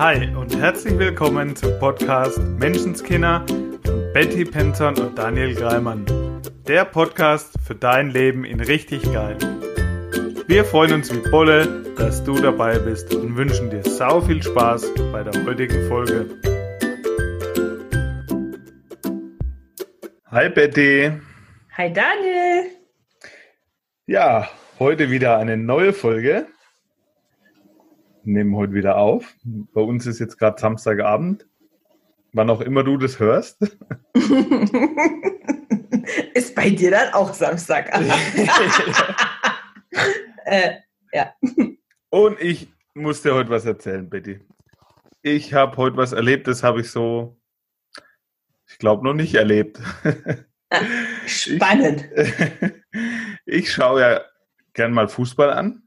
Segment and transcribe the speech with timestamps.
[0.00, 3.44] Hi und herzlich willkommen zum Podcast Menschenskinder
[3.84, 6.06] von Betty Penton und Daniel Greimann.
[6.66, 9.36] Der Podcast für dein Leben in richtig geil.
[10.46, 14.90] Wir freuen uns wie Bolle, dass du dabei bist und wünschen dir sau viel Spaß
[15.12, 16.30] bei der heutigen Folge.
[20.30, 21.12] Hi Betty.
[21.76, 22.70] Hi Daniel.
[24.06, 24.48] Ja,
[24.78, 26.46] heute wieder eine neue Folge.
[28.24, 29.34] Nehmen heute wieder auf.
[29.44, 31.46] Bei uns ist jetzt gerade Samstagabend.
[32.32, 33.60] Wann auch immer du das hörst.
[36.34, 38.12] ist bei dir dann auch Samstagabend?
[40.44, 40.74] äh,
[41.12, 41.34] ja.
[42.10, 44.40] Und ich muss dir heute was erzählen, Betty.
[45.22, 47.40] Ich habe heute was erlebt, das habe ich so,
[48.68, 49.80] ich glaube, noch nicht erlebt.
[51.26, 52.08] Spannend.
[52.14, 52.32] Ich,
[53.44, 54.20] ich schaue ja
[54.72, 55.82] gern mal Fußball an.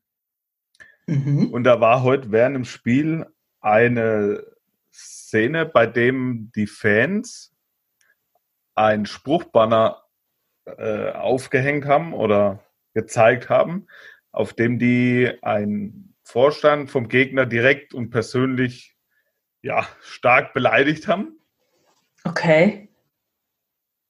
[1.07, 1.47] Mhm.
[1.51, 3.25] Und da war heute während dem Spiel
[3.59, 4.43] eine
[4.91, 7.55] Szene, bei dem die Fans
[8.75, 10.03] ein Spruchbanner
[10.65, 13.87] äh, aufgehängt haben oder gezeigt haben,
[14.31, 18.95] auf dem die einen Vorstand vom Gegner direkt und persönlich
[19.61, 21.39] ja, stark beleidigt haben.
[22.23, 22.89] Okay.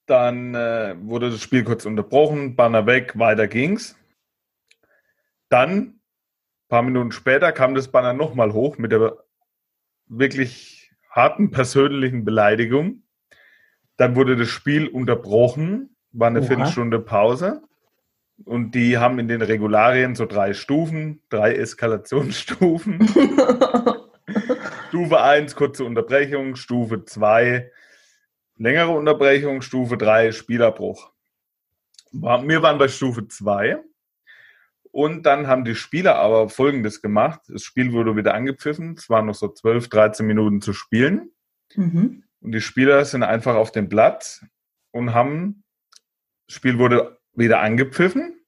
[0.05, 3.97] Dann äh, wurde das Spiel kurz unterbrochen, Banner weg, weiter ging's.
[5.49, 6.01] Dann,
[6.73, 9.17] ein paar Minuten später, kam das Banner nochmal hoch mit der
[10.07, 13.03] wirklich harten persönlichen Beleidigung.
[13.97, 16.47] Dann wurde das Spiel unterbrochen, war eine Oha.
[16.47, 17.61] Viertelstunde Pause.
[18.43, 23.07] Und die haben in den Regularien so drei Stufen, drei Eskalationsstufen.
[24.89, 26.55] Stufe 1, kurze Unterbrechung.
[26.55, 27.71] Stufe 2,
[28.57, 29.61] längere Unterbrechung.
[29.61, 31.11] Stufe 3, Spielerbruch.
[32.11, 33.77] Wir waren bei Stufe 2.
[34.93, 37.41] Und dann haben die Spieler aber Folgendes gemacht.
[37.47, 38.93] Das Spiel wurde wieder angepfiffen.
[38.95, 41.31] Es waren noch so 12, 13 Minuten zu spielen.
[41.73, 42.25] Mhm.
[42.41, 44.45] Und die Spieler sind einfach auf dem Platz
[44.91, 45.63] und haben,
[46.47, 48.39] das Spiel wurde wieder angepfiffen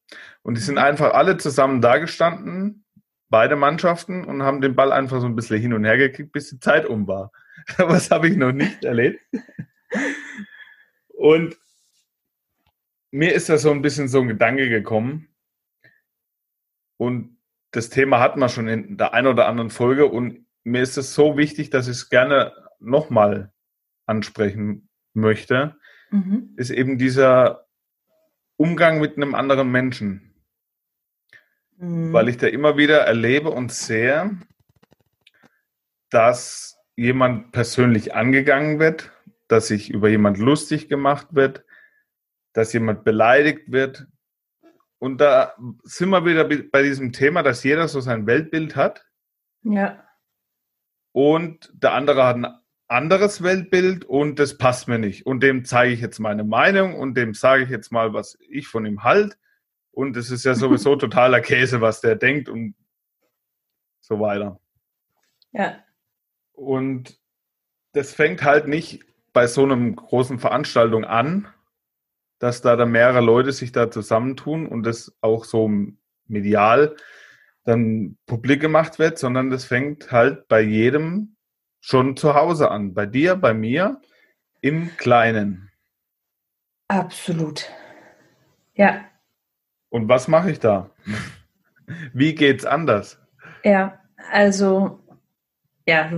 [0.44, 2.86] und die sind einfach alle zusammen dagestanden,
[3.30, 6.52] beide Mannschaften, und haben den Ball einfach so ein bisschen hin und her gekickt, bis
[6.52, 7.32] die Zeit um war.
[7.78, 9.20] Was habe ich noch nicht erlebt.
[11.10, 11.58] Und
[13.10, 15.35] mir ist da so ein bisschen so ein Gedanke gekommen.
[16.98, 17.38] Und
[17.72, 20.06] das Thema hat man schon in der einen oder anderen Folge.
[20.06, 23.52] Und mir ist es so wichtig, dass ich es gerne nochmal
[24.06, 25.76] ansprechen möchte.
[26.12, 26.54] Mhm.
[26.58, 27.68] Ist eben dieser
[28.58, 30.34] Umgang mit einem anderen Menschen.
[31.78, 32.14] Mhm.
[32.14, 34.38] Weil ich da immer wieder erlebe und sehe,
[36.10, 39.12] dass jemand persönlich angegangen wird,
[39.48, 41.66] dass sich über jemand lustig gemacht wird,
[42.54, 44.08] dass jemand beleidigt wird.
[45.06, 49.06] Und da sind wir wieder bei diesem Thema, dass jeder so sein Weltbild hat.
[49.62, 50.04] Ja.
[51.12, 52.48] Und der andere hat ein
[52.88, 55.28] anderes Weltbild und das passt mir nicht.
[55.28, 58.68] Und dem zeige ich jetzt meine Meinung und dem sage ich jetzt mal, was ich
[58.68, 59.38] von ihm halt.
[59.92, 62.74] Und es ist ja sowieso totaler Käse, was der denkt und
[64.00, 64.60] so weiter.
[65.52, 65.84] Ja.
[66.52, 67.20] Und
[67.94, 71.48] das fängt halt nicht bei so einem großen Veranstaltung an,
[72.40, 75.70] dass da dann mehrere Leute sich da zusammentun und das auch so
[76.28, 76.96] medial
[77.64, 81.36] dann publik gemacht wird, sondern das fängt halt bei jedem
[81.82, 82.94] schon zu Hause an.
[82.94, 84.02] Bei dir, bei mir,
[84.62, 85.72] im Kleinen.
[86.88, 87.72] Absolut.
[88.76, 89.06] Ja.
[89.90, 90.92] Und was mache ich da?
[92.14, 93.20] Wie geht's anders?
[93.64, 94.00] Ja,
[94.32, 95.00] also,
[95.88, 96.12] ja,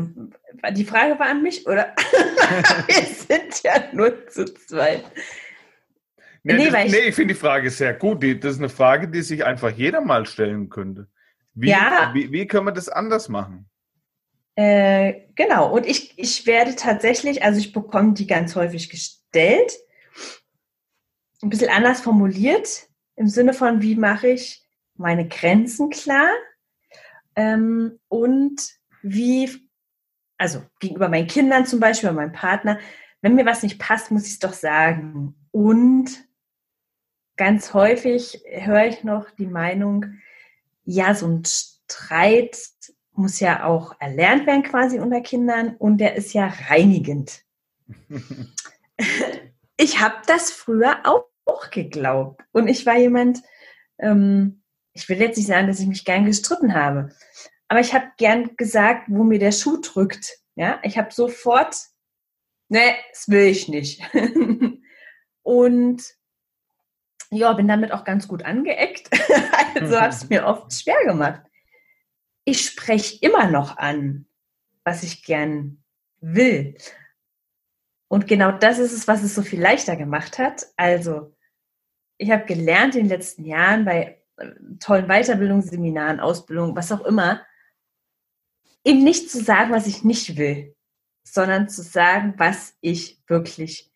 [0.71, 1.93] die Frage war an mich, oder?
[2.87, 5.03] Wir sind ja nur zu zweit.
[6.47, 8.23] Nee, nee, das, nee ich, ich finde die Frage sehr gut.
[8.23, 11.07] Die, das ist eine Frage, die sich einfach jeder mal stellen könnte.
[11.53, 12.11] Wie, ja.
[12.13, 13.69] wie, wie können wir das anders machen?
[14.55, 19.73] Äh, genau, und ich, ich werde tatsächlich, also ich bekomme die ganz häufig gestellt,
[21.41, 24.65] ein bisschen anders formuliert, im Sinne von, wie mache ich
[24.95, 26.29] meine Grenzen klar
[27.35, 28.61] ähm, und
[29.03, 29.69] wie,
[30.37, 32.79] also gegenüber meinen Kindern zum Beispiel, meinem Partner,
[33.21, 35.35] wenn mir was nicht passt, muss ich es doch sagen.
[35.51, 36.26] Und
[37.37, 40.05] ganz häufig höre ich noch die Meinung,
[40.83, 42.57] ja, so ein Streit
[43.13, 47.43] muss ja auch erlernt werden quasi unter Kindern und der ist ja reinigend.
[49.77, 53.41] ich habe das früher auch, auch, geglaubt und ich war jemand,
[53.99, 54.61] ähm,
[54.93, 57.09] ich will jetzt nicht sagen, dass ich mich gern gestritten habe,
[57.67, 60.37] aber ich habe gern gesagt, wo mir der Schuh drückt.
[60.55, 61.75] Ja, ich habe sofort,
[62.69, 64.01] ne, das will ich nicht.
[65.43, 66.03] und
[67.31, 69.09] ja, bin damit auch ganz gut angeeckt.
[69.75, 71.41] also habe es mir oft schwer gemacht
[72.47, 74.25] ich spreche immer noch an,
[74.85, 75.83] was ich gern
[76.21, 76.77] will.
[78.07, 80.65] Und genau das ist es, was es so viel leichter gemacht hat.
[80.77, 81.35] Also,
[82.17, 87.45] ich habe gelernt in den letzten Jahren bei äh, tollen Weiterbildungsseminaren, Ausbildungen, was auch immer,
[88.85, 90.73] eben nicht zu sagen, was ich nicht will,
[91.23, 93.91] sondern zu sagen, was ich wirklich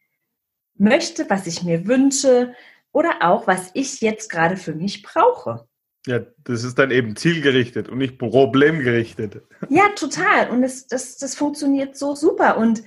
[0.74, 2.54] möchte, was ich mir wünsche
[2.92, 5.68] oder auch, was ich jetzt gerade für mich brauche.
[6.08, 9.42] Ja, das ist dann eben zielgerichtet und nicht problemgerichtet.
[9.70, 10.50] Ja, total.
[10.50, 12.58] Und das, das, das funktioniert so super.
[12.58, 12.84] Und,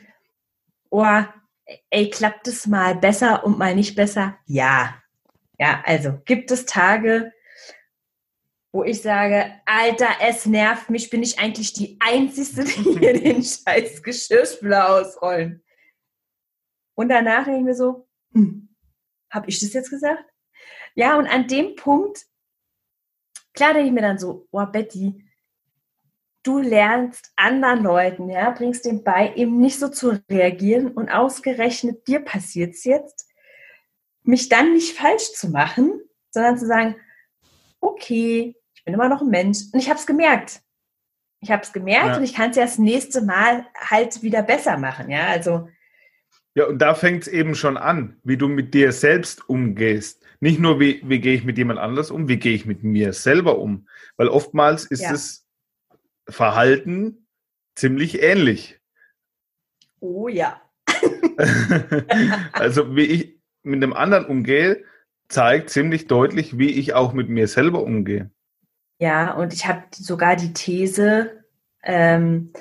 [0.91, 1.23] oh,
[1.91, 4.37] ey, klappt es mal besser und mal nicht besser?
[4.47, 5.01] Ja.
[5.61, 7.33] Ja, also gibt es Tage,
[8.73, 13.45] wo ich sage, Alter, es nervt mich, bin ich eigentlich die Einzige, die hier den
[13.45, 15.63] scheiß Geschirrspüler ausrollen.
[16.97, 18.74] Und danach denke ich mir so, hm,
[19.35, 20.25] habe ich das jetzt gesagt?
[20.95, 22.25] Ja, und an dem Punkt,
[23.53, 25.25] klar denke ich mir dann so, oh Betty,
[26.45, 32.07] du lernst anderen Leuten, ja, bringst dem bei, eben nicht so zu reagieren und ausgerechnet
[32.07, 33.29] dir passiert es jetzt,
[34.23, 36.01] mich dann nicht falsch zu machen,
[36.31, 36.97] sondern zu sagen,
[37.81, 40.61] okay, ich bin immer noch ein Mensch und ich habe es gemerkt.
[41.41, 42.17] Ich habe es gemerkt ja.
[42.17, 45.69] und ich kann es ja das nächste Mal halt wieder besser machen, ja, also
[46.55, 50.23] ja, und da fängt es eben schon an, wie du mit dir selbst umgehst.
[50.39, 53.13] Nicht nur, wie, wie gehe ich mit jemand anders um, wie gehe ich mit mir
[53.13, 53.89] selber um.
[54.17, 55.11] Weil oftmals ist ja.
[55.11, 55.47] das
[56.29, 57.27] Verhalten
[57.75, 58.81] ziemlich ähnlich.
[59.99, 60.61] Oh ja.
[62.53, 64.85] also wie ich mit dem anderen umgehe,
[65.29, 68.31] zeigt ziemlich deutlich, wie ich auch mit mir selber umgehe.
[69.01, 71.45] Ja, und ich habe sogar die These,
[71.83, 72.53] ähm,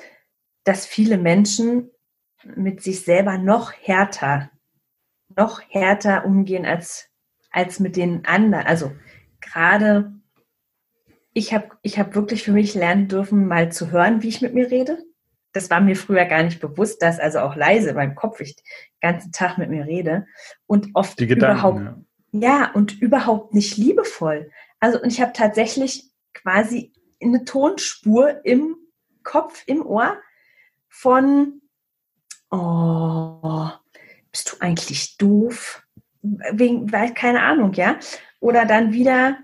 [0.64, 1.90] dass viele Menschen
[2.56, 4.50] mit sich selber noch härter,
[5.36, 7.08] noch härter umgehen als,
[7.50, 8.66] als mit den anderen.
[8.66, 8.92] Also
[9.40, 10.12] gerade
[11.32, 14.54] ich habe ich hab wirklich für mich lernen dürfen, mal zu hören, wie ich mit
[14.54, 14.98] mir rede.
[15.52, 18.56] Das war mir früher gar nicht bewusst, dass also auch leise in meinem Kopf ich
[18.56, 18.64] den
[19.00, 20.26] ganzen Tag mit mir rede
[20.66, 21.80] und oft Die Gedanken, überhaupt
[22.32, 22.40] ja.
[22.40, 24.50] ja und überhaupt nicht liebevoll.
[24.80, 26.92] Also und ich habe tatsächlich quasi
[27.22, 28.76] eine Tonspur im
[29.22, 30.18] Kopf, im Ohr
[30.88, 31.60] von
[32.54, 33.70] oh,
[34.30, 35.82] bist du eigentlich doof?
[36.22, 37.98] Wegen, weil, keine Ahnung, ja.
[38.40, 39.38] Oder dann wieder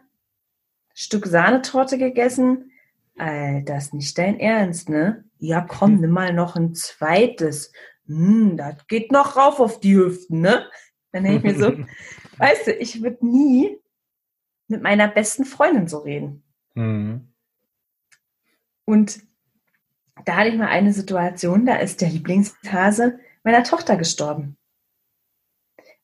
[0.95, 2.73] Stück Sahnetorte gegessen.
[3.17, 5.25] Alter, das ist nicht dein Ernst, ne?
[5.39, 7.73] Ja, komm, nimm mal noch ein zweites.
[8.07, 10.67] Hm, das geht noch rauf auf die Hüften, ne?
[11.13, 11.85] Dann denke ich mir so,
[12.39, 13.79] weißt du, ich würde nie
[14.69, 16.45] mit meiner besten Freundin so reden.
[16.75, 17.33] Mhm.
[18.85, 19.21] Und
[20.25, 24.56] da hatte ich mal eine Situation, da ist der Lieblingshase meiner Tochter gestorben.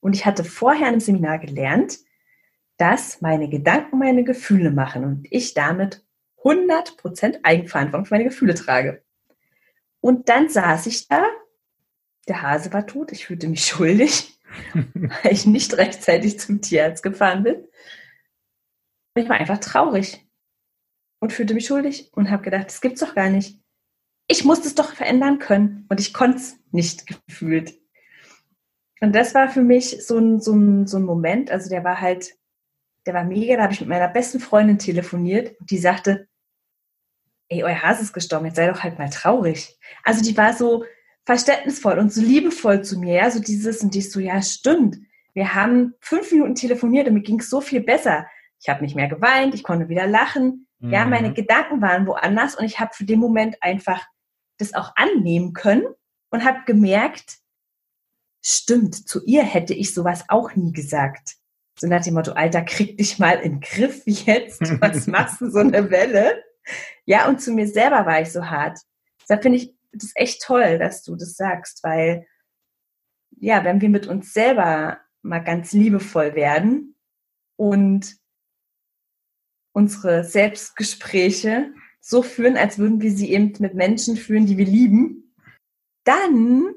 [0.01, 1.99] Und ich hatte vorher im Seminar gelernt,
[2.77, 6.05] dass meine Gedanken meine Gefühle machen und ich damit
[6.43, 9.03] 100% Eigenverantwortung für meine Gefühle trage.
[10.01, 11.25] Und dann saß ich da,
[12.29, 14.39] der Hase war tot, ich fühlte mich schuldig,
[14.75, 17.57] weil ich nicht rechtzeitig zum Tierarzt gefahren bin.
[17.57, 20.25] Und ich war einfach traurig
[21.19, 23.61] und fühlte mich schuldig und habe gedacht, das gibt's doch gar nicht
[24.29, 27.75] ich musste es doch verändern können und ich konnte es nicht gefühlt.
[29.01, 32.01] Und das war für mich so ein, so, ein, so ein Moment, also der war
[32.01, 32.35] halt,
[33.05, 36.29] der war mega, da habe ich mit meiner besten Freundin telefoniert und die sagte,
[37.49, 39.79] ey, euer Hase ist gestorben, jetzt sei doch halt mal traurig.
[40.03, 40.85] Also die war so
[41.25, 44.97] verständnisvoll und so liebevoll zu mir, ja, so dieses und dies so, ja, stimmt.
[45.35, 48.27] Wir haben fünf Minuten telefoniert und mir ging es so viel besser.
[48.61, 50.67] Ich habe nicht mehr geweint, ich konnte wieder lachen.
[50.79, 50.93] Mhm.
[50.93, 54.07] Ja, meine Gedanken waren woanders und ich habe für den Moment einfach
[54.59, 55.87] das auch annehmen können
[56.31, 57.39] und habe gemerkt,
[58.43, 61.37] stimmt, zu ihr hätte ich sowas auch nie gesagt.
[61.79, 65.51] So nach dem Motto, Alter, krieg dich mal in den Griff jetzt, was machst du
[65.51, 66.43] so eine Welle?
[67.05, 68.79] Ja, und zu mir selber war ich so hart.
[69.29, 72.27] Da finde ich das echt toll, dass du das sagst, weil
[73.39, 76.97] ja, wenn wir mit uns selber mal ganz liebevoll werden
[77.57, 78.17] und
[79.73, 81.73] unsere Selbstgespräche
[82.09, 85.35] so führen, als würden wir sie eben mit Menschen führen, die wir lieben,
[86.05, 86.73] dann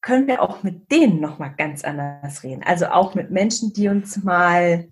[0.00, 2.64] können wir auch mit denen nochmal ganz anders reden.
[2.64, 4.88] Also auch mit Menschen, die uns mal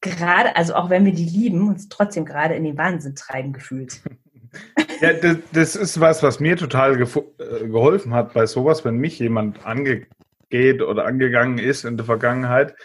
[0.00, 4.02] gerade, also auch wenn wir die lieben, uns trotzdem gerade in den Wahnsinn treiben gefühlt.
[5.00, 9.18] Ja, das, das ist was, was mir total äh, geholfen hat bei sowas, wenn mich
[9.18, 10.06] jemand angeht
[10.80, 12.76] oder angegangen ist in der Vergangenheit,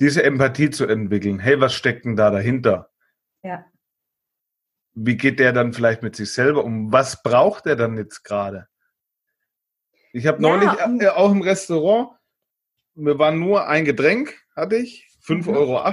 [0.00, 1.38] diese Empathie zu entwickeln.
[1.38, 2.88] Hey, was steckt denn da dahinter?
[3.42, 3.66] Ja
[4.94, 6.92] wie geht der dann vielleicht mit sich selber um?
[6.92, 8.68] Was braucht er dann jetzt gerade?
[10.12, 12.10] Ich habe neulich ja, äh, auch im Restaurant,
[12.94, 15.56] wir waren nur ein Getränk, hatte ich, 5,80 mhm.
[15.56, 15.84] Euro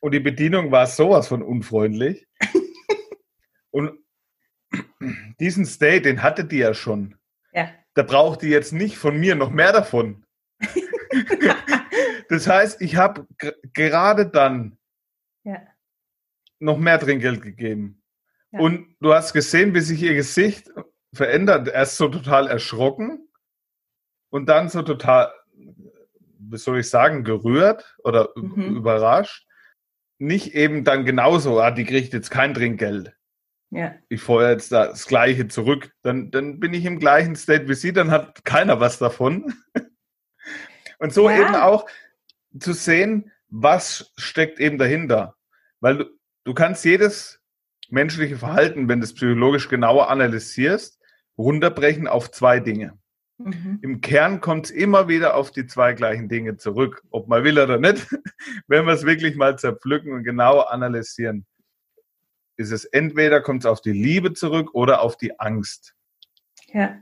[0.00, 2.26] und die Bedienung war sowas von unfreundlich.
[3.70, 3.98] und
[5.38, 7.16] diesen State, den hatte die ja schon.
[7.52, 7.70] Ja.
[7.94, 10.24] Da braucht die jetzt nicht von mir noch mehr davon.
[12.28, 13.26] das heißt, ich habe
[13.72, 14.78] gerade dann
[15.44, 15.62] Ja.
[16.58, 18.01] noch mehr Trinkgeld gegeben.
[18.52, 18.60] Ja.
[18.60, 20.70] Und du hast gesehen, wie sich ihr Gesicht
[21.14, 21.68] verändert.
[21.68, 23.28] Erst so total erschrocken
[24.30, 28.76] und dann so total, wie soll ich sagen, gerührt oder Mhm.
[28.76, 29.46] überrascht.
[30.18, 33.14] Nicht eben dann genauso, ah, die kriegt jetzt kein Trinkgeld.
[33.70, 33.94] Ja.
[34.08, 35.92] Ich feuer jetzt da das Gleiche zurück.
[36.02, 39.54] Dann, dann bin ich im gleichen State wie sie, dann hat keiner was davon.
[40.98, 41.40] Und so Ja.
[41.40, 41.86] eben auch
[42.60, 45.36] zu sehen, was steckt eben dahinter.
[45.80, 46.04] Weil du,
[46.44, 47.41] du kannst jedes
[47.92, 50.98] menschliche Verhalten, wenn du es psychologisch genauer analysierst,
[51.38, 52.98] runterbrechen auf zwei Dinge.
[53.38, 53.78] Mhm.
[53.82, 57.58] Im Kern kommt es immer wieder auf die zwei gleichen Dinge zurück, ob man will
[57.58, 58.06] oder nicht.
[58.66, 61.46] Wenn wir es wirklich mal zerpflücken und genau analysieren,
[62.56, 65.94] ist es entweder kommt es auf die Liebe zurück oder auf die Angst.
[66.72, 66.98] Ja.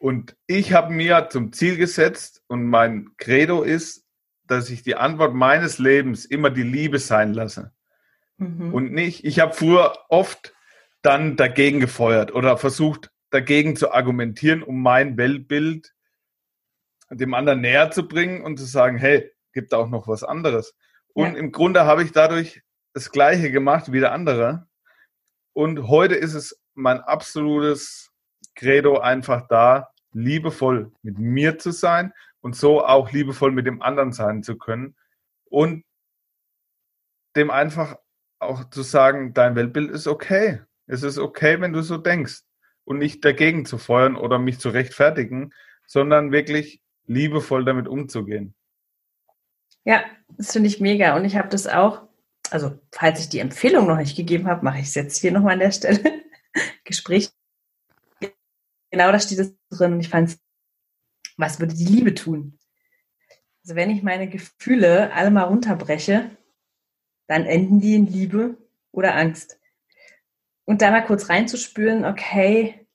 [0.00, 4.04] Und ich habe mir zum Ziel gesetzt und mein Credo ist,
[4.46, 7.72] dass ich die Antwort meines Lebens immer die Liebe sein lasse.
[8.38, 8.74] Mhm.
[8.74, 10.54] Und nicht, ich habe früher oft
[11.02, 15.92] dann dagegen gefeuert oder versucht dagegen zu argumentieren, um mein Weltbild
[17.10, 20.74] dem anderen näher zu bringen und zu sagen, hey, gibt da auch noch was anderes.
[21.12, 21.38] Und Ja.
[21.38, 22.62] im Grunde habe ich dadurch
[22.92, 24.66] das Gleiche gemacht wie der andere.
[25.52, 28.10] Und heute ist es mein absolutes
[28.54, 34.12] Credo einfach da, liebevoll mit mir zu sein und so auch liebevoll mit dem anderen
[34.12, 34.96] sein zu können
[35.46, 35.84] und
[37.36, 37.96] dem einfach
[38.38, 40.60] auch zu sagen, dein Weltbild ist okay.
[40.86, 42.42] Es ist okay, wenn du so denkst
[42.84, 45.52] und nicht dagegen zu feuern oder mich zu rechtfertigen,
[45.86, 48.54] sondern wirklich liebevoll damit umzugehen.
[49.84, 51.16] Ja, das finde ich mega.
[51.16, 52.02] Und ich habe das auch,
[52.50, 55.54] also falls ich die Empfehlung noch nicht gegeben habe, mache ich es jetzt hier nochmal
[55.54, 56.00] an der Stelle.
[56.84, 57.30] Gespräch.
[58.90, 59.98] Genau da steht es drin.
[60.00, 60.38] Ich fand
[61.36, 62.58] was würde die Liebe tun?
[63.62, 66.30] Also wenn ich meine Gefühle alle mal runterbreche,
[67.26, 68.56] dann enden die in Liebe
[68.92, 69.58] oder Angst.
[70.64, 72.86] Und da mal kurz reinzuspüren, okay,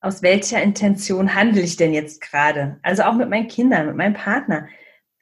[0.00, 2.78] aus welcher Intention handle ich denn jetzt gerade?
[2.82, 4.68] Also auch mit meinen Kindern, mit meinem Partner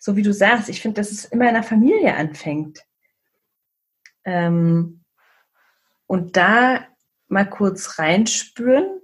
[0.07, 2.81] so wie du sagst, ich finde, dass es immer in der Familie anfängt.
[4.25, 5.03] Ähm,
[6.07, 6.87] und da
[7.27, 9.01] mal kurz reinspüren,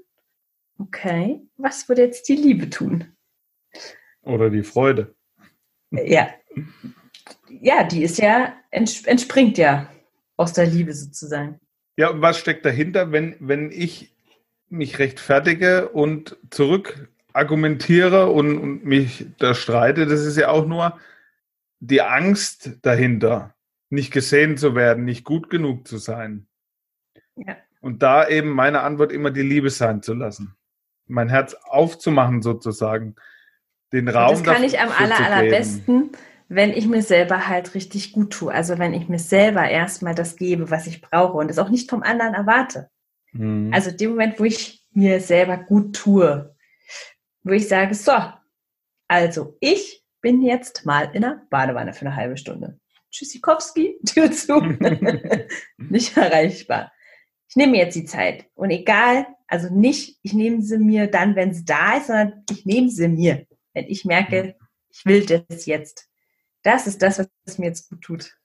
[0.79, 3.17] okay, was würde jetzt die Liebe tun?
[4.23, 5.17] Oder die Freude.
[5.91, 6.33] Ja,
[7.49, 9.89] ja, die ist ja, ents entspringt ja
[10.37, 11.61] aus der Liebe sozusagen.
[11.97, 14.15] Ja, und was steckt dahinter, wenn, wenn ich
[14.69, 20.07] mich rechtfertige und zurück argumentiere und, und mich da streite?
[20.07, 20.99] Das ist ja auch nur
[21.81, 23.55] die Angst dahinter,
[23.91, 26.47] nicht gesehen zu werden, nicht gut genug zu sein.
[27.37, 27.57] Ja.
[27.81, 30.55] Und da eben meine Antwort immer die Liebe sein zu lassen.
[31.07, 33.17] Mein Herz aufzumachen sozusagen.
[33.93, 36.11] Den Raum Und das kann ich am aller, zu geben.
[36.55, 38.53] Wenn ich mir selber halt richtig gut tue.
[38.53, 41.89] Also wenn ich mir selber erstmal das gebe, was ich brauche und es auch nicht
[41.89, 42.91] vom anderen erwarte.
[43.33, 43.71] Mhm.
[43.73, 46.55] Also dem Moment, wo ich mir selber gut tue,
[47.43, 48.13] wo ich sage, so,
[49.09, 52.79] also ich bin jetzt mal in der Badewanne für eine halbe Stunde.
[53.11, 54.61] Tschüssikowski, Tür zu,
[55.79, 56.93] nicht erreichbar.
[57.49, 61.35] Ich nehme mir jetzt die Zeit und egal, also nicht, ich nehme sie mir dann,
[61.35, 64.55] wenn es da ist, sondern ich nehme sie mir, wenn ich merke,
[64.91, 66.12] ich will das jetzt.
[66.63, 68.37] Das ist das, was mir jetzt gut tut.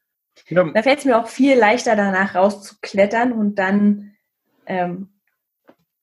[0.48, 4.16] ja, Da fällt es mir auch viel leichter, danach rauszuklettern und dann
[4.66, 5.10] ähm,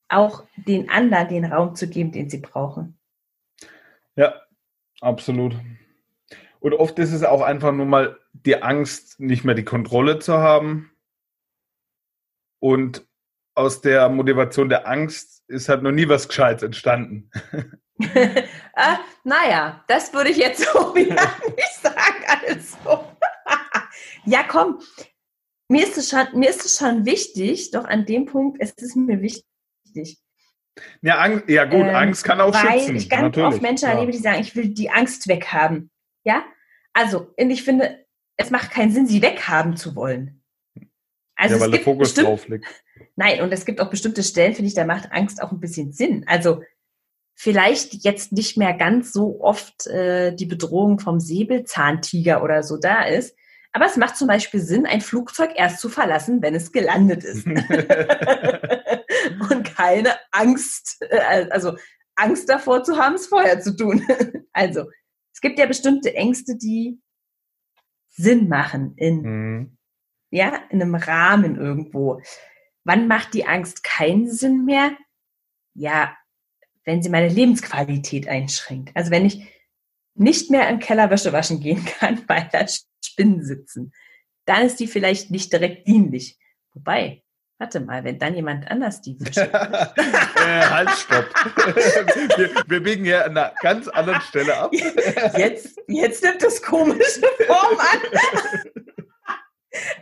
[0.09, 2.99] auch den anderen den Raum zu geben, den sie brauchen.
[4.16, 4.40] Ja,
[5.00, 5.56] absolut.
[6.61, 10.38] Und oft ist es auch einfach nur mal die Angst, nicht mehr die Kontrolle zu
[10.38, 10.90] haben.
[12.59, 13.06] Und
[13.54, 17.30] aus der Motivation der Angst ist halt noch nie was Gescheites entstanden.
[18.75, 22.25] ah, naja, das würde ich jetzt so wieder nicht sagen.
[22.49, 23.05] Also.
[24.25, 24.81] ja, komm.
[25.69, 28.97] Mir ist, es schon, mir ist es schon wichtig, doch an dem Punkt es ist
[28.97, 30.19] mir wichtig.
[31.03, 32.97] Ja, Angst, ja gut, Ähm, Angst kann auch weil schützen.
[32.97, 33.95] ich ganz natürlich, oft Menschen klar.
[33.95, 35.91] erlebe, die sagen, ich will die Angst weghaben.
[36.25, 36.45] Ja?
[36.93, 38.05] Also, und ich finde,
[38.37, 40.43] es macht keinen Sinn, sie weghaben zu wollen.
[41.37, 42.67] Also ja, weil es der Fokus bestimmt, drauf liegt.
[43.17, 45.93] Nein, und es gibt auch bestimmte Stellen, finde ich, da macht Angst auch ein bisschen
[45.93, 46.25] Sinn.
[46.29, 46.62] Also
[47.35, 53.05] vielleicht jetzt nicht mehr ganz so oft äh, die Bedrohung vom Säbelzahntiger oder so da
[53.05, 53.37] ist.
[53.73, 57.45] Aber es macht zum Beispiel Sinn, ein Flugzeug erst zu verlassen, wenn es gelandet ist.
[59.50, 61.76] und keine Angst, äh, also
[62.17, 64.07] Angst davor zu haben, es vorher zu tun.
[64.53, 64.88] also
[65.33, 67.00] es gibt ja bestimmte Ängste, die
[68.11, 69.76] Sinn machen in Mhm.
[70.31, 72.21] ja, in einem Rahmen irgendwo.
[72.85, 74.97] wann macht die Angst keinen Sinn mehr?
[75.75, 76.17] Ja,
[76.85, 78.91] wenn sie meine Lebensqualität einschränkt.
[78.95, 79.47] Also wenn ich
[80.14, 82.67] nicht mehr im Keller Wäsche waschen gehen kann, weil da
[83.05, 83.93] Spinnen sitzen,
[84.47, 86.38] dann ist die vielleicht nicht direkt dienlich.
[86.75, 87.23] Wobei,
[87.59, 91.26] warte mal, wenn dann jemand anders die Wäsche äh, Halt, stopp.
[92.37, 94.73] wir, wir biegen hier an einer ganz anderen Stelle ab.
[95.37, 98.00] Jetzt, jetzt nimmt das komische Form an.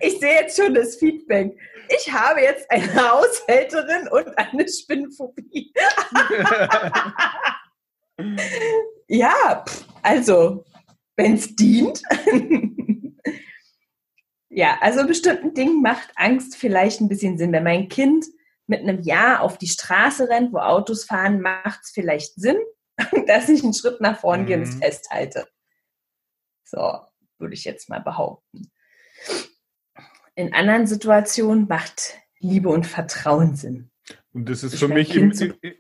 [0.01, 1.57] Ich sehe jetzt schon das Feedback.
[1.89, 5.73] Ich habe jetzt eine Haushälterin und eine Spinnenphobie.
[9.09, 9.65] ja,
[10.03, 10.65] also,
[11.17, 12.03] wenn es dient.
[14.49, 17.53] ja, also bestimmten Dingen macht Angst vielleicht ein bisschen Sinn.
[17.53, 18.27] Wenn mein Kind
[18.67, 22.59] mit einem Jahr auf die Straße rennt, wo Autos fahren, macht es vielleicht Sinn,
[23.27, 24.83] dass ich einen Schritt nach vorne gehe und es mhm.
[24.83, 25.49] festhalte.
[26.65, 27.01] So,
[27.39, 28.71] würde ich jetzt mal behaupten.
[30.35, 33.91] In anderen Situationen macht Liebe und Vertrauen Sinn.
[34.33, 35.33] Und das ist ich für mich im,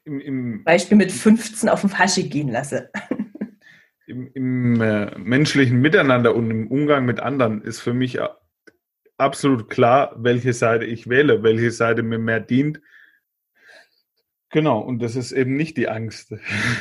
[0.05, 2.91] im, im, Beispiel mit 15 auf den Fasche gehen lasse.
[4.05, 8.19] Im, im äh, menschlichen Miteinander und im Umgang mit anderen ist für mich
[9.17, 12.83] absolut klar, welche Seite ich wähle, welche Seite mir mehr dient.
[14.51, 16.35] Genau, und das ist eben nicht die Angst.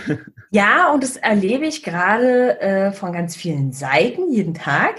[0.51, 4.95] Ja, und das erlebe ich gerade äh, von ganz vielen Seiten jeden Tag.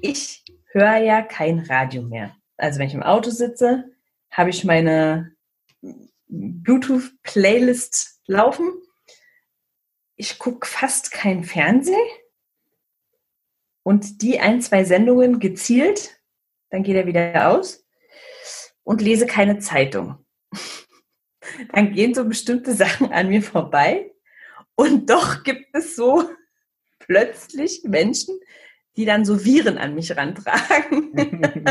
[0.00, 0.39] Ich
[0.72, 2.36] höre ja kein Radio mehr.
[2.56, 3.90] Also wenn ich im Auto sitze,
[4.30, 5.34] habe ich meine
[6.28, 8.72] Bluetooth-Playlist laufen.
[10.16, 11.96] Ich gucke fast kein Fernsehen.
[13.82, 16.20] Und die ein, zwei Sendungen gezielt,
[16.68, 17.84] dann geht er wieder aus
[18.84, 20.24] und lese keine Zeitung.
[21.72, 24.12] Dann gehen so bestimmte Sachen an mir vorbei.
[24.76, 26.30] Und doch gibt es so
[27.00, 28.38] plötzlich Menschen,
[29.00, 31.10] die dann so Viren an mich rantragen.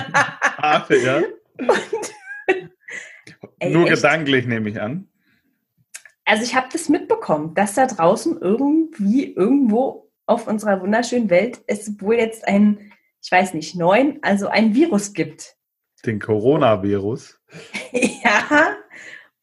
[0.58, 1.18] Ach, ja.
[1.60, 2.14] Und,
[3.60, 5.08] ey, Nur echt, gedanklich nehme ich an.
[6.26, 12.02] Also ich habe das mitbekommen, dass da draußen irgendwie irgendwo auf unserer wunderschönen Welt es
[12.02, 15.56] wohl jetzt ein, ich weiß nicht, neun, also ein Virus gibt.
[16.04, 17.40] Den Coronavirus.
[17.92, 18.76] ja,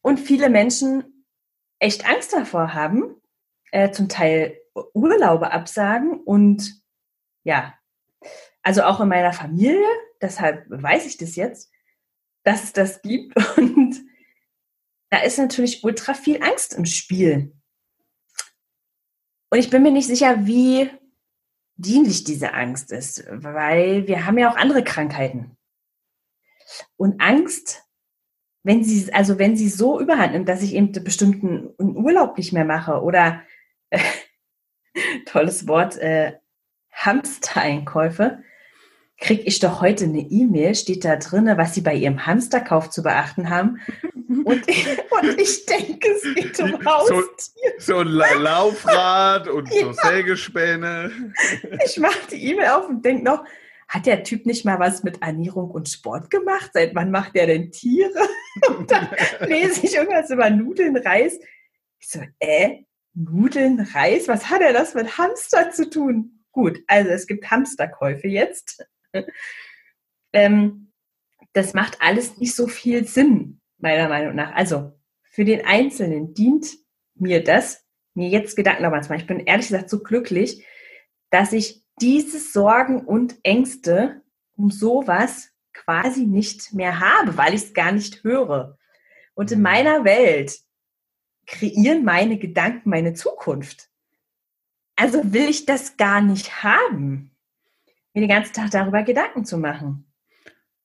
[0.01, 1.25] und viele Menschen
[1.79, 3.15] echt Angst davor haben,
[3.71, 4.57] äh, zum Teil
[4.93, 6.81] Urlaube absagen und
[7.43, 7.76] ja,
[8.63, 9.85] also auch in meiner Familie,
[10.21, 11.71] deshalb weiß ich das jetzt,
[12.43, 13.35] dass es das gibt.
[13.57, 13.95] Und
[15.09, 17.53] da ist natürlich ultra viel Angst im Spiel.
[19.49, 20.89] Und ich bin mir nicht sicher, wie
[21.77, 25.57] dienlich diese Angst ist, weil wir haben ja auch andere Krankheiten.
[26.97, 27.83] Und Angst,
[28.63, 32.65] wenn sie, also wenn sie so überhand nimmt, dass ich eben bestimmten Urlaub nicht mehr
[32.65, 33.43] mache oder
[33.89, 33.99] äh,
[35.25, 36.33] tolles Wort, äh,
[37.07, 38.43] Hamstereinkäufe,
[39.19, 43.01] kriege ich doch heute eine E-Mail, steht da drin, was Sie bei Ihrem Hamsterkauf zu
[43.01, 43.79] beachten haben.
[44.43, 47.73] Und ich, und ich denke, es geht um Haustier.
[47.79, 49.81] So, so ein Laufrad und ja.
[49.81, 51.11] so Sägespäne.
[51.85, 53.43] Ich mache die E-Mail auf und denke noch,
[53.87, 56.71] hat der Typ nicht mal was mit Ernährung und Sport gemacht?
[56.73, 58.27] Seit wann macht der denn Tiere?
[58.67, 59.07] Und dann
[59.47, 61.39] lese ich irgendwas über Nudeln, Reis.
[61.99, 64.27] Ich so, äh, Nudeln, Reis?
[64.27, 66.36] Was hat er das mit Hamster zu tun?
[66.57, 68.83] Gut, also es gibt Hamsterkäufe jetzt.
[70.33, 70.91] ähm,
[71.53, 74.55] das macht alles nicht so viel Sinn, meiner Meinung nach.
[74.55, 76.65] Also für den Einzelnen dient
[77.13, 79.19] mir das, mir jetzt Gedanken darüber zu machen.
[79.21, 80.65] Ich bin ehrlich gesagt so glücklich,
[81.29, 84.23] dass ich diese Sorgen und Ängste
[84.55, 88.79] um sowas quasi nicht mehr habe, weil ich es gar nicht höre.
[89.35, 89.63] Und in mhm.
[89.63, 90.57] meiner Welt
[91.45, 93.91] kreieren meine Gedanken meine Zukunft.
[94.97, 97.31] Also will ich das gar nicht haben,
[98.13, 100.11] mir den ganzen Tag darüber Gedanken zu machen.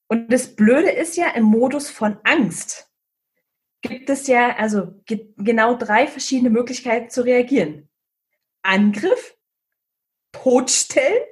[0.06, 2.92] Und das Blöde ist ja, im Modus von Angst
[3.80, 7.88] gibt es ja also ge genau drei verschiedene Möglichkeiten zu reagieren.
[8.62, 9.34] Angriff,
[10.30, 11.22] Totstellen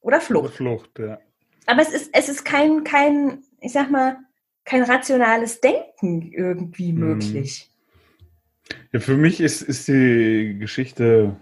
[0.00, 0.54] oder Flucht.
[0.54, 1.18] Flucht, ja.
[1.66, 4.18] Aber es ist, es ist kein, kein, ich sag mal,
[4.64, 7.00] kein rationales Denken irgendwie mhm.
[7.00, 7.70] möglich.
[8.92, 11.36] Ja, für mich ist, ist die Geschichte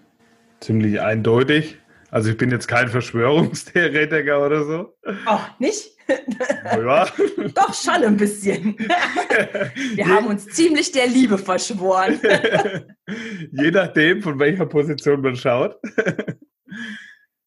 [0.60, 1.78] ziemlich eindeutig.
[2.10, 4.96] Also ich bin jetzt kein Verschwörungstheoretiker oder so.
[5.26, 5.90] Auch nicht?
[6.08, 7.06] Oh ja.
[7.54, 8.78] Doch schon ein bisschen.
[9.94, 12.20] Wir haben uns ziemlich der Liebe verschworen.
[13.52, 15.76] Je nachdem, von welcher Position man schaut.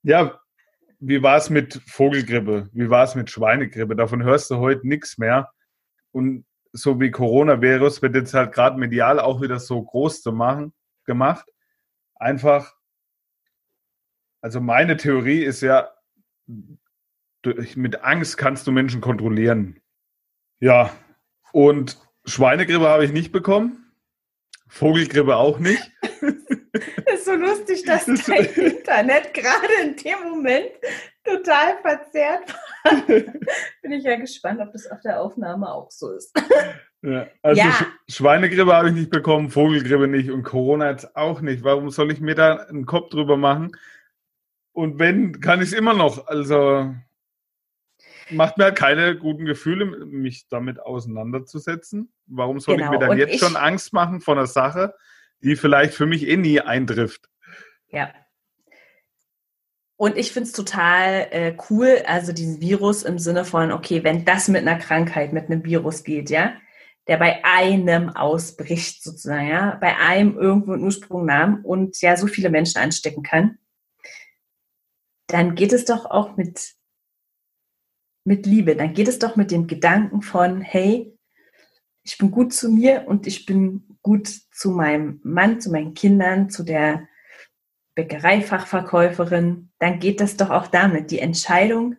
[0.04, 0.40] Ja,
[1.00, 2.70] wie war es mit Vogelgrippe?
[2.74, 3.96] Wie war es mit Schweinegrippe?
[3.96, 5.50] Davon hörst du heute nichts mehr.
[6.12, 10.74] Und so wie Coronavirus wird jetzt halt gerade medial auch wieder so groß zu machen,
[11.06, 11.46] gemacht.
[12.16, 12.74] Einfach,
[14.42, 15.90] also meine Theorie ist ja,
[17.76, 19.80] mit Angst kannst du Menschen kontrollieren.
[20.60, 20.92] Ja,
[21.52, 23.92] Und Schweinegrippe habe ich nicht bekommen.
[24.68, 25.92] Vogelgrippe auch nicht.
[26.22, 30.70] Das ist so lustig, dass dein Internet gerade in dem Moment
[31.24, 33.02] total verzerrt war.
[33.82, 36.40] Bin ich ja gespannt, ob das auf der Aufnahme auch so ist.
[37.02, 37.88] Ja, also ja.
[38.10, 41.64] Schweinegrippe habe ich nicht bekommen, Vogelgrippe nicht und Corona jetzt auch nicht.
[41.64, 43.72] Warum soll ich mir da einen Kopf drüber machen?
[44.72, 46.28] Und wenn, kann ich es immer noch.
[46.28, 46.94] Also
[48.32, 52.12] macht mir halt keine guten Gefühle, mich damit auseinanderzusetzen.
[52.28, 52.88] Warum soll genau.
[52.88, 54.94] ich mir dann und jetzt schon Angst machen vor einer Sache,
[55.42, 57.30] die vielleicht für mich eh nie eintrifft?
[57.90, 58.14] Ja.
[59.98, 64.24] Und ich finde es total äh, cool, also diesen Virus im Sinne von, okay, wenn
[64.24, 66.54] das mit einer Krankheit, mit einem Virus geht, ja,
[67.08, 72.28] der bei einem ausbricht sozusagen, ja, bei einem irgendwo einen Ursprung nahm und ja so
[72.28, 73.58] viele Menschen anstecken kann,
[75.30, 76.76] dann geht es doch auch mit
[78.26, 81.18] mit Liebe, dann geht es doch mit dem Gedanken von, hey,
[82.04, 86.50] ich bin gut zu mir und ich bin gut zu meinem Mann, zu meinen Kindern,
[86.50, 87.08] zu der
[87.96, 91.96] Bäckereifachverkäuferin, dann geht das doch auch damit, die Entscheidung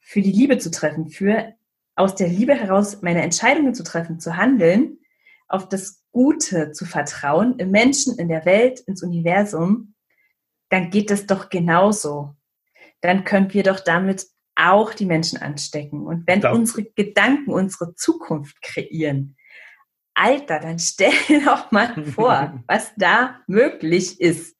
[0.00, 1.54] für die Liebe zu treffen, für
[1.94, 4.98] aus der Liebe heraus meine Entscheidungen zu treffen, zu handeln,
[5.48, 9.94] auf das Gute zu vertrauen, im Menschen, in der Welt, ins Universum,
[10.68, 12.34] dann geht das doch genauso.
[13.00, 16.06] Dann können wir doch damit auch die Menschen anstecken.
[16.06, 16.54] Und wenn Darf.
[16.54, 19.36] unsere Gedanken unsere Zukunft kreieren,
[20.14, 24.56] Alter, dann stell dir doch mal vor, was da möglich ist.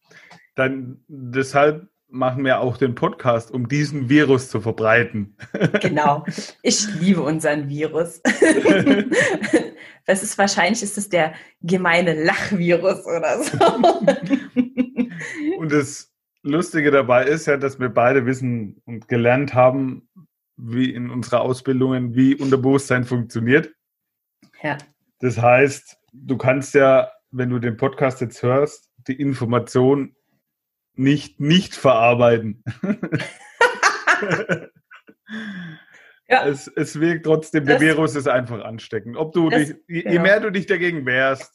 [0.54, 5.36] Dann deshalb machen wir auch den Podcast, um diesen Virus zu verbreiten.
[5.80, 6.24] Genau.
[6.62, 8.20] Ich liebe unseren Virus.
[10.08, 13.58] Das ist wahrscheinlich ist es der gemeine Lachvirus oder so.
[15.58, 16.12] Und das
[16.46, 20.08] Lustige dabei ist ja, dass wir beide wissen und gelernt haben,
[20.56, 23.72] wie in unserer Ausbildungen, wie Unterbewusstsein funktioniert.
[24.62, 24.78] Ja.
[25.20, 30.16] Das heißt, du kannst ja, wenn du den Podcast jetzt hörst, die Information
[30.94, 32.64] nicht nicht verarbeiten.
[36.28, 36.46] ja.
[36.46, 39.16] es, es wirkt trotzdem, der das Virus ist einfach ansteckend.
[39.16, 40.12] Ob du das, dich, je, genau.
[40.12, 41.52] je mehr du dich dagegen wehrst.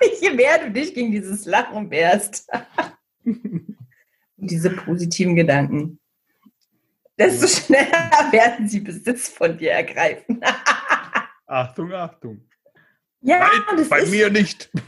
[0.20, 2.48] je mehr du dich gegen dieses Lachen wehrst.
[4.38, 5.98] Diese positiven Gedanken.
[7.18, 10.40] Desto schneller werden sie Besitz von dir ergreifen.
[11.46, 12.40] Achtung, Achtung.
[13.20, 14.70] Ja, Nein, bei mir nicht.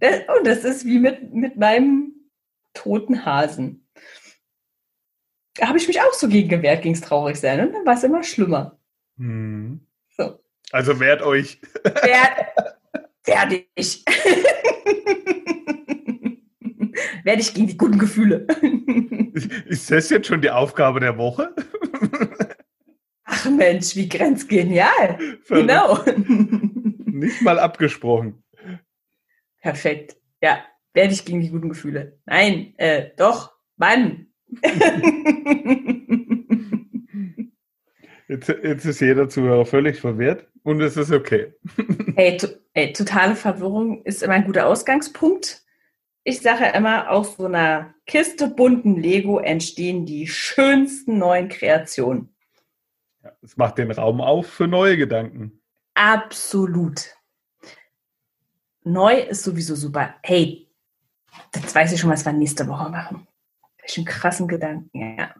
[0.00, 2.14] Das, und oh, das ist wie mit, mit meinem
[2.74, 3.86] toten Hasen.
[5.54, 7.60] Da habe ich mich auch so gegen gewehrt, ging es traurig sein.
[7.60, 8.80] Und dann war es immer schlimmer.
[9.18, 9.86] Hm.
[10.16, 10.42] So.
[10.72, 11.60] Also wehrt euch.
[11.84, 12.48] Wehrt,
[13.22, 14.04] fertig.
[17.24, 18.46] Werde ich gegen die guten Gefühle.
[19.66, 21.54] Ist das jetzt schon die Aufgabe der Woche?
[23.24, 25.18] Ach Mensch, wie grenzgenial.
[25.48, 25.98] Genau.
[27.06, 28.42] Nicht mal abgesprochen.
[29.60, 30.16] Perfekt.
[30.42, 30.58] Ja,
[30.92, 32.18] werde ich gegen die guten Gefühle.
[32.26, 34.26] Nein, äh, doch, Mann.
[38.28, 41.52] Jetzt, jetzt, ist jeder Zuhörer völlig verwirrt und es ist okay.
[42.14, 45.61] Hey, to, ey, totale Verwirrung ist immer ein guter Ausgangspunkt
[46.24, 52.34] ich sage immer, aus so einer Kiste bunten Lego entstehen die schönsten neuen Kreationen.
[53.42, 55.60] Es macht den Raum auf für neue Gedanken.
[55.94, 57.16] Absolut.
[58.84, 60.14] Neu ist sowieso super.
[60.22, 60.68] Hey,
[61.52, 63.26] das weiß ich schon, was wir nächste Woche machen.
[63.80, 65.34] Welchen krassen Gedanken, ja.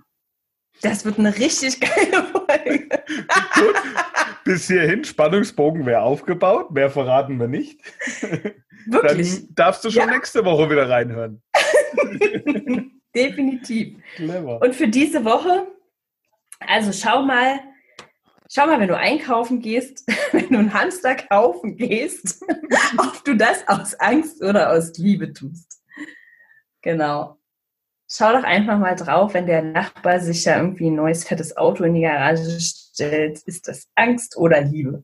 [0.80, 2.88] Das wird eine richtig geile Folge.
[3.54, 3.76] Gut,
[4.44, 7.80] bis hierhin, Spannungsbogen wäre aufgebaut, mehr verraten wir nicht.
[8.86, 9.46] Wirklich?
[9.46, 10.14] Dann darfst du schon ja.
[10.14, 11.42] nächste Woche wieder reinhören.
[13.14, 13.98] Definitiv.
[14.16, 14.60] Clever.
[14.62, 15.66] Und für diese Woche,
[16.60, 17.60] also schau mal,
[18.50, 22.44] schau mal, wenn du einkaufen gehst, wenn du einen Hamster kaufen gehst,
[22.98, 25.82] ob du das aus Angst oder aus Liebe tust.
[26.82, 27.38] Genau.
[28.08, 31.84] Schau doch einfach mal drauf, wenn der Nachbar sich ja irgendwie ein neues fettes Auto
[31.84, 35.02] in die Garage stellt, ist das Angst oder Liebe?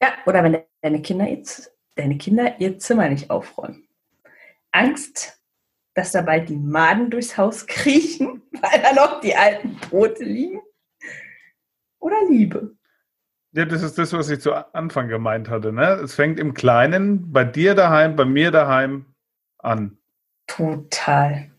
[0.00, 3.86] Ja, oder wenn deine Kinder jetzt deine Kinder ihr Zimmer nicht aufräumen.
[4.70, 5.40] Angst,
[5.94, 10.60] dass da bald die Maden durchs Haus kriechen, weil da noch die alten Brote liegen?
[11.98, 12.76] Oder Liebe?
[13.52, 15.72] Ja, das ist das, was ich zu Anfang gemeint hatte.
[15.72, 15.86] Ne?
[16.02, 19.04] Es fängt im Kleinen bei dir daheim, bei mir daheim
[19.58, 19.98] an.
[20.46, 21.50] Total.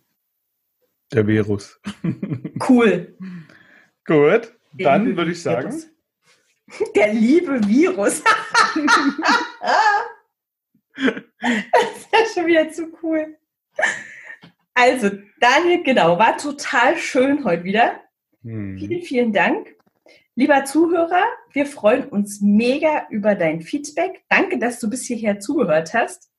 [1.11, 1.79] Der Virus.
[2.67, 3.17] Cool.
[4.05, 5.73] Gut, dann würde ich sagen.
[6.95, 8.23] Der liebe Virus.
[10.95, 13.37] Das ist ja schon wieder zu cool.
[14.73, 18.01] Also, Daniel, genau, war total schön heute wieder.
[18.43, 18.77] Hm.
[18.77, 19.75] Vielen, vielen Dank.
[20.35, 24.23] Lieber Zuhörer, wir freuen uns mega über dein Feedback.
[24.29, 26.31] Danke, dass du bis hierher zugehört hast.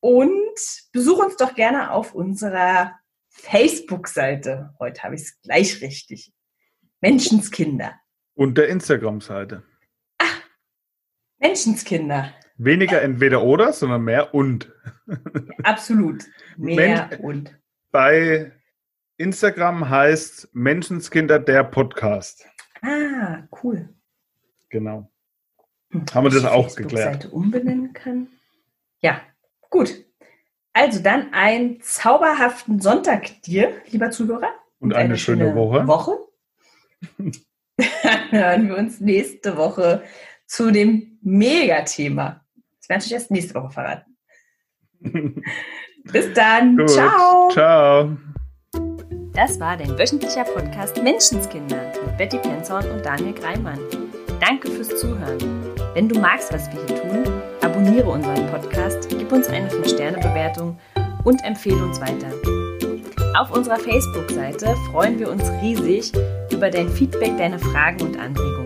[0.00, 0.58] Und
[0.92, 2.98] besuch uns doch gerne auf unserer
[3.30, 4.74] Facebook-Seite.
[4.78, 6.32] Heute habe ich es gleich richtig.
[7.00, 7.94] Menschenskinder.
[8.34, 9.62] Und der Instagram-Seite.
[10.18, 10.42] Ach,
[11.38, 12.34] Menschenskinder.
[12.58, 14.72] Weniger entweder oder, sondern mehr und.
[15.62, 16.24] Absolut.
[16.56, 17.58] Mehr Men und.
[17.90, 18.52] Bei
[19.16, 22.46] Instagram heißt Menschenskinder der Podcast.
[22.82, 23.88] Ah, cool.
[24.68, 25.10] Genau.
[25.90, 27.22] Hm, Haben wir das auch geklärt.
[27.22, 28.28] Seite umbenennen kann.
[29.00, 29.20] Ja,
[29.70, 30.04] gut.
[30.72, 34.50] Also dann einen zauberhaften Sonntag dir, lieber Zuhörer.
[34.78, 35.86] Und, und eine, eine, schöne, schöne Woche.
[35.86, 36.18] Woche.
[38.30, 40.02] hören wir uns nächste Woche
[40.46, 42.45] zu dem Megathema.
[42.86, 44.16] Das werde ich erst nächste Woche verraten.
[46.04, 46.76] Bis dann.
[46.76, 46.90] Gut.
[46.90, 47.48] Ciao.
[47.50, 48.16] Ciao.
[49.32, 53.80] Das war dein wöchentlicher Podcast Menschenskinder mit Betty Penzorn und Daniel Greimann.
[54.40, 55.74] Danke fürs Zuhören.
[55.94, 57.24] Wenn du magst, was wir hier tun,
[57.60, 60.78] abonniere unseren Podcast, gib uns eine 5-Sterne-Bewertung
[61.24, 62.32] und empfehle uns weiter.
[63.36, 66.12] Auf unserer Facebook-Seite freuen wir uns riesig
[66.52, 68.65] über dein Feedback, deine Fragen und Anregungen.